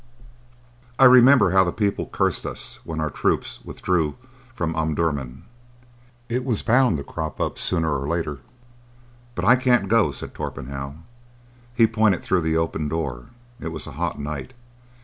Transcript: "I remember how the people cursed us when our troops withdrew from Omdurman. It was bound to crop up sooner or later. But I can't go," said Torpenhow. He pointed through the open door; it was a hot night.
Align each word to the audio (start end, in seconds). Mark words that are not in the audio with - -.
"I 0.97 1.03
remember 1.05 1.51
how 1.51 1.63
the 1.63 1.71
people 1.71 2.07
cursed 2.07 2.43
us 2.43 2.79
when 2.83 2.99
our 2.99 3.11
troops 3.11 3.59
withdrew 3.63 4.17
from 4.51 4.75
Omdurman. 4.75 5.43
It 6.27 6.43
was 6.43 6.63
bound 6.63 6.97
to 6.97 7.03
crop 7.03 7.39
up 7.39 7.59
sooner 7.59 7.95
or 7.99 8.07
later. 8.07 8.39
But 9.35 9.45
I 9.45 9.55
can't 9.55 9.87
go," 9.87 10.11
said 10.11 10.33
Torpenhow. 10.33 10.95
He 11.75 11.85
pointed 11.85 12.23
through 12.23 12.41
the 12.41 12.57
open 12.57 12.87
door; 12.87 13.27
it 13.59 13.67
was 13.71 13.85
a 13.85 13.91
hot 13.91 14.19
night. 14.19 14.53